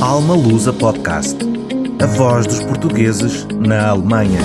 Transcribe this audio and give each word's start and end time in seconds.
Alma 0.00 0.36
Lusa 0.36 0.72
Podcast. 0.72 1.36
A 2.00 2.06
voz 2.06 2.46
dos 2.46 2.62
portugueses 2.62 3.44
na 3.46 3.90
Alemanha. 3.90 4.38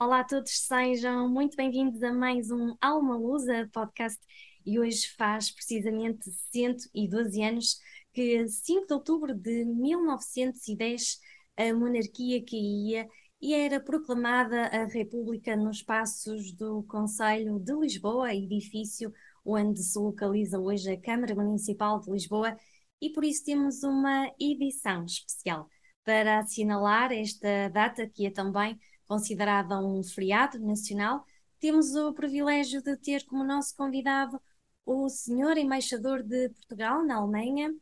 Olá 0.00 0.20
a 0.20 0.24
todos, 0.24 0.52
sejam 0.52 1.28
muito 1.28 1.54
bem-vindos 1.54 2.02
a 2.02 2.10
mais 2.10 2.50
um 2.50 2.74
Alma 2.80 3.14
Lusa 3.18 3.68
Podcast. 3.70 4.18
E 4.64 4.80
hoje 4.80 5.06
faz 5.18 5.50
precisamente 5.50 6.30
112 6.50 7.42
anos 7.42 7.78
que, 8.14 8.48
5 8.48 8.86
de 8.86 8.94
outubro 8.94 9.34
de 9.34 9.66
1910, 9.66 11.20
a 11.58 11.74
monarquia 11.74 12.42
caía 12.42 13.06
e 13.38 13.52
era 13.52 13.78
proclamada 13.78 14.68
a 14.68 14.86
República 14.86 15.54
nos 15.56 15.82
passos 15.82 16.52
do 16.52 16.84
Conselho 16.84 17.58
de 17.58 17.74
Lisboa, 17.74 18.34
edifício 18.34 19.12
onde 19.44 19.82
se 19.82 19.98
localiza 19.98 20.58
hoje 20.58 20.90
a 20.90 21.00
Câmara 21.00 21.34
Municipal 21.34 22.00
de 22.00 22.10
Lisboa, 22.10 22.56
e 23.00 23.10
por 23.10 23.24
isso 23.24 23.44
temos 23.44 23.82
uma 23.82 24.30
edição 24.38 25.04
especial 25.04 25.68
para 26.04 26.40
assinalar 26.40 27.12
esta 27.12 27.68
data, 27.68 28.08
que 28.08 28.26
é 28.26 28.30
também 28.30 28.78
considerada 29.06 29.78
um 29.78 30.02
feriado 30.02 30.58
nacional. 30.60 31.24
Temos 31.60 31.94
o 31.94 32.12
privilégio 32.12 32.82
de 32.82 32.96
ter 32.96 33.24
como 33.24 33.44
nosso 33.44 33.74
convidado 33.76 34.40
o 34.84 35.08
senhor 35.08 35.56
embaixador 35.56 36.22
de 36.22 36.48
Portugal 36.50 37.04
na 37.04 37.16
Alemanha, 37.16 37.72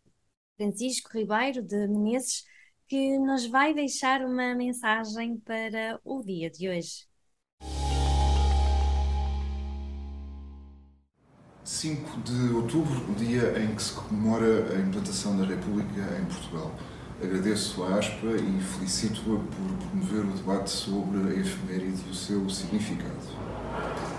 Francisco 0.57 1.11
Ribeiro 1.13 1.63
de 1.63 1.87
Menezes, 1.89 2.45
que 2.89 3.19
nos 3.19 3.47
vai 3.47 3.73
deixar 3.73 4.23
uma 4.23 4.55
mensagem 4.55 5.39
para 5.39 6.01
o 6.05 6.23
dia 6.23 6.51
de 6.51 6.69
hoje. 6.69 7.10
5 11.71 12.23
de 12.23 12.53
outubro, 12.53 13.01
o 13.09 13.15
dia 13.15 13.55
em 13.63 13.73
que 13.75 13.83
se 13.83 13.93
comemora 13.93 14.75
a 14.75 14.81
implantação 14.81 15.37
da 15.37 15.47
República 15.47 16.01
em 16.21 16.25
Portugal. 16.25 16.75
Agradeço 17.23 17.85
a 17.85 17.95
ASPA 17.95 18.27
e 18.27 18.61
felicito-a 18.61 19.39
por 19.39 19.89
promover 19.89 20.25
o 20.25 20.37
debate 20.37 20.69
sobre 20.69 21.19
a 21.19 21.37
efeméride 21.37 22.03
e 22.09 22.11
o 22.11 22.15
seu 22.15 22.51
significado. 22.51 23.15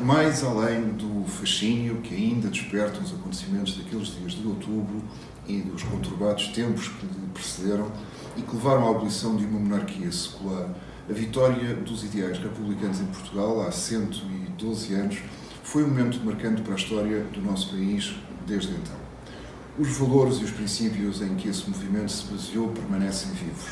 Mais 0.01 0.45
além 0.45 0.93
do 0.93 1.25
fascínio 1.25 1.97
que 1.97 2.15
ainda 2.15 2.47
despertam 2.47 3.03
os 3.03 3.13
acontecimentos 3.13 3.77
daqueles 3.77 4.07
dias 4.17 4.31
de 4.31 4.47
outubro 4.47 5.03
e 5.45 5.59
dos 5.59 5.83
conturbados 5.83 6.47
tempos 6.47 6.87
que 6.87 7.05
lhe 7.05 7.27
precederam 7.33 7.91
e 8.37 8.41
que 8.41 8.55
levaram 8.55 8.87
à 8.87 8.91
abolição 8.91 9.35
de 9.35 9.45
uma 9.45 9.59
monarquia 9.59 10.09
secular, 10.09 10.73
a 11.07 11.13
vitória 11.13 11.75
dos 11.75 12.01
ideais 12.05 12.39
republicanos 12.39 13.01
em 13.01 13.07
Portugal 13.07 13.61
há 13.61 13.71
112 13.71 14.93
anos 14.93 15.17
foi 15.63 15.83
um 15.83 15.87
momento 15.87 16.19
marcante 16.23 16.61
para 16.61 16.73
a 16.73 16.75
história 16.75 17.23
do 17.25 17.41
nosso 17.41 17.69
país 17.69 18.15
desde 18.45 18.71
então. 18.71 18.95
Os 19.79 19.97
valores 19.97 20.37
e 20.37 20.43
os 20.43 20.51
princípios 20.51 21.21
em 21.21 21.35
que 21.35 21.47
esse 21.47 21.69
movimento 21.69 22.11
se 22.11 22.25
baseou 22.25 22.69
permanecem 22.69 23.31
vivos. 23.31 23.69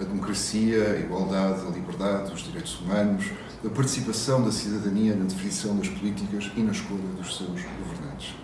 A 0.00 0.04
democracia, 0.04 0.92
a 0.92 1.00
igualdade, 1.00 1.66
a 1.66 1.70
liberdade, 1.70 2.32
os 2.32 2.42
direitos 2.44 2.80
humanos, 2.80 3.26
a 3.64 3.68
participação 3.68 4.42
da 4.42 4.52
cidadania 4.52 5.14
na 5.14 5.24
definição 5.24 5.76
das 5.76 5.88
políticas 5.88 6.50
e 6.56 6.60
na 6.62 6.72
escolha 6.72 7.02
dos 7.16 7.36
seus 7.36 7.48
governantes. 7.48 8.34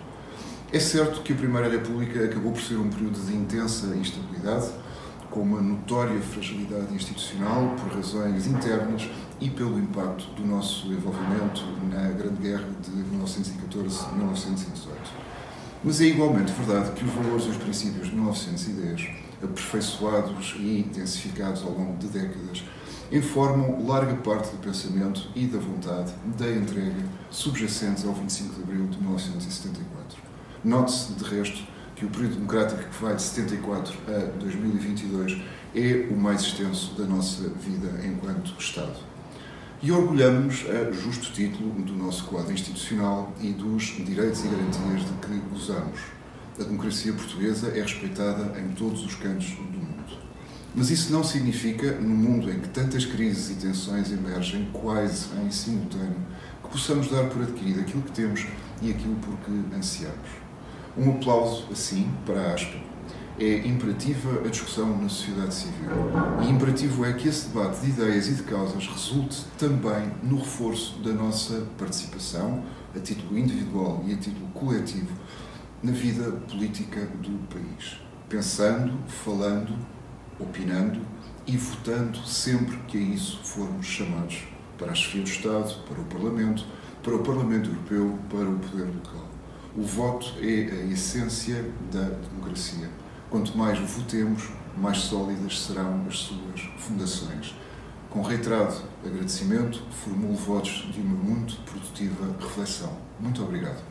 É 0.71 0.79
certo 0.79 1.21
que 1.21 1.33
a 1.33 1.35
Primeira 1.35 1.69
República 1.69 2.25
acabou 2.25 2.51
por 2.51 2.61
ser 2.61 2.75
um 2.75 2.89
período 2.89 3.19
de 3.19 3.35
intensa 3.35 3.87
instabilidade, 3.95 4.69
com 5.31 5.41
uma 5.41 5.61
notória 5.61 6.19
fragilidade 6.21 6.93
institucional 6.93 7.75
por 7.75 7.95
razões 7.95 8.47
internas 8.47 9.09
e 9.41 9.49
pelo 9.49 9.79
impacto 9.79 10.25
do 10.33 10.45
nosso 10.45 10.87
envolvimento 10.87 11.63
na 11.89 12.09
Grande 12.09 12.41
Guerra 12.41 12.67
de 12.81 12.91
1914-1918. 12.91 14.89
Mas 15.83 16.01
é 16.01 16.05
igualmente 16.05 16.51
verdade 16.51 16.91
que 16.91 17.05
os 17.05 17.11
valores 17.11 17.45
e 17.45 17.49
os 17.49 17.57
princípios 17.57 18.09
de 18.09 18.15
1910, 18.15 19.09
aperfeiçoados 19.41 20.55
e 20.57 20.79
intensificados 20.79 21.63
ao 21.63 21.71
longo 21.71 21.97
de 21.97 22.07
décadas, 22.07 22.63
informam 23.11 23.87
larga 23.87 24.13
parte 24.15 24.51
do 24.51 24.57
pensamento 24.57 25.29
e 25.33 25.47
da 25.47 25.57
vontade 25.57 26.13
da 26.37 26.51
entrega 26.51 27.03
subjacentes 27.31 28.05
ao 28.05 28.13
25 28.13 28.55
de 28.55 28.63
abril 28.63 28.87
de 28.87 28.97
1974. 28.97 30.21
Note-se, 30.63 31.13
de 31.13 31.23
resto, 31.23 31.63
que 31.95 32.05
o 32.05 32.09
período 32.09 32.35
democrático 32.35 32.81
que 32.81 33.03
vai 33.03 33.15
de 33.15 33.21
74 33.21 33.93
a 34.07 34.39
2022 34.39 35.41
é 35.75 36.07
o 36.11 36.17
mais 36.17 36.41
extenso 36.41 36.93
da 36.95 37.05
nossa 37.05 37.49
vida 37.49 37.89
enquanto 38.05 38.53
Estado. 38.59 39.08
E 39.81 39.93
orgulhamos 39.93 40.65
a 40.69 40.91
justo 40.91 41.31
título 41.31 41.71
do 41.83 41.93
nosso 41.93 42.25
quadro 42.25 42.51
institucional 42.51 43.33
e 43.39 43.53
dos 43.53 43.95
direitos 44.05 44.43
e 44.43 44.49
garantias 44.49 45.05
de 45.05 45.13
que 45.25 45.39
gozamos. 45.49 46.01
A 46.59 46.63
democracia 46.63 47.13
portuguesa 47.13 47.69
é 47.69 47.81
respeitada 47.81 48.59
em 48.59 48.73
todos 48.73 49.05
os 49.05 49.15
cantos 49.15 49.51
do 49.51 49.79
mundo. 49.79 50.17
Mas 50.75 50.89
isso 50.91 51.13
não 51.13 51.23
significa, 51.23 51.93
no 51.93 52.09
mundo 52.09 52.51
em 52.51 52.59
que 52.59 52.67
tantas 52.67 53.05
crises 53.05 53.51
e 53.51 53.67
tensões 53.67 54.11
emergem 54.11 54.67
quase 54.73 55.27
em 55.41 55.49
simultâneo, 55.49 56.27
que 56.61 56.69
possamos 56.69 57.09
dar 57.09 57.29
por 57.29 57.41
adquirido 57.41 57.79
aquilo 57.79 58.01
que 58.01 58.11
temos 58.11 58.45
e 58.81 58.91
aquilo 58.91 59.15
por 59.15 59.37
que 59.37 59.75
ansiamos. 59.77 60.29
Um 60.97 61.11
aplauso, 61.11 61.67
assim, 61.71 62.11
para 62.25 62.41
a 62.41 62.53
ASPA. 62.53 62.88
É 63.41 63.65
imperativa 63.65 64.41
a 64.45 64.49
discussão 64.49 65.01
na 65.01 65.07
sociedade 65.07 65.53
civil. 65.53 65.89
E 66.41 66.49
imperativo 66.49 67.05
é 67.05 67.13
que 67.13 67.29
esse 67.29 67.47
debate 67.47 67.79
de 67.79 67.91
ideias 67.91 68.27
e 68.27 68.33
de 68.33 68.43
causas 68.43 68.85
resulte 68.85 69.45
também 69.57 70.11
no 70.21 70.39
reforço 70.39 70.99
da 70.99 71.13
nossa 71.13 71.65
participação, 71.77 72.61
a 72.93 72.99
título 72.99 73.37
individual 73.37 74.03
e 74.05 74.13
a 74.13 74.17
título 74.17 74.45
coletivo, 74.47 75.13
na 75.81 75.93
vida 75.93 76.33
política 76.49 77.05
do 77.21 77.31
país. 77.47 78.01
Pensando, 78.27 78.99
falando, 79.07 79.73
opinando 80.37 80.99
e 81.47 81.55
votando 81.55 82.19
sempre 82.25 82.75
que 82.89 82.97
a 82.97 83.01
isso 83.01 83.39
formos 83.45 83.85
chamados 83.85 84.43
para 84.77 84.91
a 84.91 84.95
chefia 84.95 85.23
do 85.23 85.29
Estado, 85.29 85.75
para 85.87 86.01
o 86.01 86.05
Parlamento, 86.05 86.65
para 87.01 87.15
o 87.15 87.19
Parlamento 87.23 87.69
Europeu, 87.69 88.19
para 88.29 88.49
o 88.49 88.59
poder 88.59 88.93
local. 88.93 89.29
O 89.77 89.81
voto 89.81 90.33
é 90.41 90.81
a 90.81 90.91
essência 90.91 91.63
da 91.89 92.03
democracia. 92.03 92.89
Quanto 93.29 93.55
mais 93.55 93.77
votemos, 93.77 94.49
mais 94.75 94.97
sólidas 94.97 95.59
serão 95.59 96.03
as 96.07 96.17
suas 96.17 96.61
fundações. 96.79 97.53
Com 98.09 98.23
reiterado 98.23 98.75
agradecimento, 99.05 99.83
formulo 99.91 100.33
votos 100.33 100.91
de 100.91 100.99
uma 100.99 101.15
muito 101.15 101.61
produtiva 101.61 102.35
reflexão. 102.39 102.97
Muito 103.19 103.43
obrigado. 103.43 103.83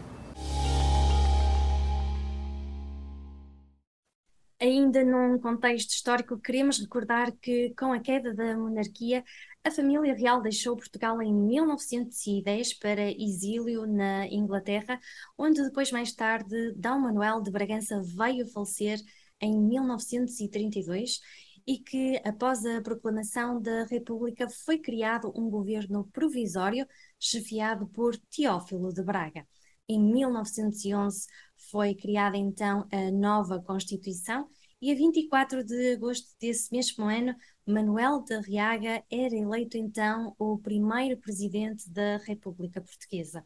Ainda 4.60 5.04
num 5.04 5.38
contexto 5.38 5.90
histórico, 5.90 6.36
queremos 6.36 6.80
recordar 6.80 7.30
que, 7.40 7.72
com 7.78 7.92
a 7.92 8.00
queda 8.00 8.34
da 8.34 8.56
monarquia, 8.56 9.22
a 9.62 9.70
família 9.70 10.14
real 10.14 10.42
deixou 10.42 10.76
Portugal 10.76 11.22
em 11.22 11.32
1910 11.32 12.74
para 12.74 13.08
exílio 13.08 13.86
na 13.86 14.26
Inglaterra, 14.26 14.98
onde 15.38 15.62
depois, 15.62 15.92
mais 15.92 16.12
tarde, 16.12 16.72
D. 16.74 16.88
Manuel 16.88 17.40
de 17.40 17.52
Bragança 17.52 18.02
veio 18.02 18.48
falecer 18.48 18.98
em 19.40 19.58
1932 19.58 21.20
e 21.66 21.78
que, 21.78 22.20
após 22.24 22.64
a 22.64 22.80
proclamação 22.80 23.60
da 23.60 23.84
República, 23.84 24.48
foi 24.48 24.78
criado 24.78 25.32
um 25.36 25.50
governo 25.50 26.08
provisório 26.12 26.86
chefiado 27.20 27.86
por 27.88 28.16
Teófilo 28.16 28.92
de 28.92 29.02
Braga. 29.02 29.46
Em 29.88 30.00
1911 30.00 31.26
foi 31.70 31.94
criada 31.94 32.36
então 32.36 32.86
a 32.90 33.10
nova 33.10 33.60
Constituição 33.60 34.48
e 34.80 34.92
a 34.92 34.94
24 34.94 35.64
de 35.64 35.92
agosto 35.92 36.28
desse 36.40 36.72
mesmo 36.72 37.04
ano, 37.04 37.34
Manuel 37.66 38.22
de 38.22 38.34
Arriaga 38.34 39.04
era 39.10 39.36
eleito 39.36 39.76
então 39.76 40.34
o 40.38 40.56
primeiro 40.58 41.18
presidente 41.20 41.90
da 41.90 42.16
República 42.18 42.80
Portuguesa. 42.80 43.44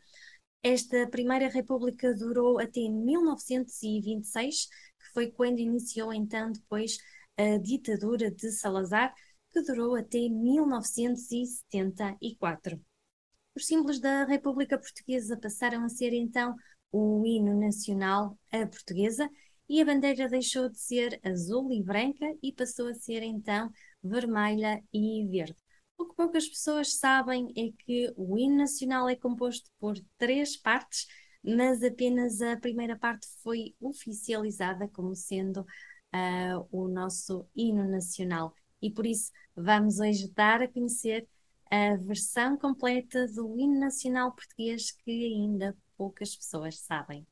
Esta 0.63 1.09
primeira 1.09 1.49
república 1.49 2.15
durou 2.15 2.61
até 2.61 2.83
1926, 2.83 4.69
que 5.03 5.13
foi 5.13 5.31
quando 5.31 5.59
iniciou 5.59 6.13
então 6.13 6.53
depois 6.53 6.99
a 7.37 7.59
ditadura 7.59 8.31
de 8.31 8.53
Salazar, 8.53 9.13
que 9.51 9.61
durou 9.63 9.97
até 9.97 10.29
1974. 10.29 12.81
Os 13.55 13.67
símbolos 13.67 14.01
da 14.01 14.25
República 14.25 14.79
Portuguesa 14.79 15.37
passaram 15.37 15.85
a 15.85 15.89
ser 15.89 16.15
então 16.15 16.57
o 16.91 17.25
hino 17.27 17.55
nacional, 17.59 18.39
a 18.51 18.67
portuguesa, 18.67 19.29
e 19.69 19.81
a 19.81 19.85
bandeira 19.85 20.29
deixou 20.29 20.69
de 20.69 20.79
ser 20.79 21.21
azul 21.25 21.73
e 21.73 21.83
branca 21.83 22.27
e 22.43 22.53
passou 22.53 22.89
a 22.89 22.95
ser 22.95 23.23
então 23.23 23.71
vermelha 24.03 24.83
e 24.93 25.27
verde. 25.27 25.57
O 25.97 26.07
que 26.07 26.17
poucas 26.17 26.49
pessoas 26.49 26.99
sabem 26.99 27.53
é 27.57 27.71
que 27.85 28.13
o 28.17 28.37
hino 28.37 28.57
nacional 28.57 29.09
é 29.09 29.17
composto 29.17 29.71
por 29.79 29.95
três 30.19 30.57
partes, 30.57 31.07
mas 31.43 31.83
apenas 31.83 32.41
a 32.41 32.57
primeira 32.57 32.97
parte 32.97 33.27
foi 33.43 33.75
oficializada 33.81 34.89
como 34.89 35.15
sendo 35.15 35.61
uh, 35.63 36.67
o 36.71 36.89
nosso 36.89 37.47
hino 37.55 37.89
nacional. 37.89 38.55
E 38.81 38.91
por 38.91 39.07
isso 39.07 39.31
vamos 39.55 39.99
hoje 40.01 40.31
dar 40.33 40.63
a 40.63 40.69
conhecer 40.69 41.29
a 41.71 41.97
versão 41.97 42.57
completa 42.57 43.27
do 43.29 43.59
hino 43.59 43.79
nacional 43.81 44.33
português 44.33 44.91
que 44.93 45.11
ainda 45.11 45.77
poucas 45.97 46.37
pessoas 46.37 46.79
sabem. 46.81 47.27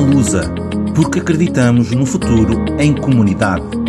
Lusa, 0.00 0.52
porque 0.94 1.20
acreditamos 1.20 1.90
no 1.90 2.04
futuro 2.04 2.64
em 2.78 2.94
comunidade. 2.94 3.83